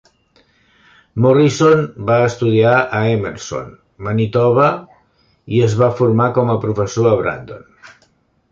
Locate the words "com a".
6.39-6.59